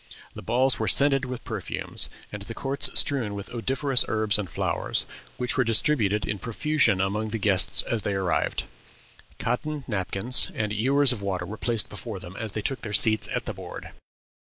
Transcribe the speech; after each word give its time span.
The 0.33 0.41
balls 0.41 0.79
were 0.79 0.87
scented 0.87 1.25
with 1.25 1.43
perfumes, 1.43 2.09
and 2.33 2.41
the 2.41 2.55
courts 2.55 2.89
strewed 2.99 3.33
with 3.33 3.51
odoriferous 3.53 4.03
herbs 4.07 4.39
and 4.39 4.49
flowers, 4.49 5.05
which 5.37 5.55
were 5.55 5.63
distributed 5.63 6.25
in 6.27 6.39
profusion 6.39 6.99
among 6.99 7.29
the 7.29 7.37
guests 7.37 7.83
as 7.83 8.01
they 8.01 8.15
arrived. 8.15 8.65
Cotton 9.37 9.83
napkins 9.87 10.49
and 10.55 10.73
ewers 10.73 11.11
of 11.11 11.21
water 11.21 11.45
were 11.45 11.55
placed 11.55 11.87
before 11.87 12.19
them 12.19 12.35
as 12.37 12.53
they 12.53 12.63
took 12.63 12.81
their 12.81 12.93
seats 12.93 13.27
at 13.31 13.45
the 13.45 13.53
board. 13.53 13.91